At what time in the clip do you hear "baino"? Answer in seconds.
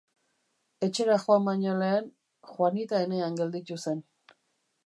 1.49-1.75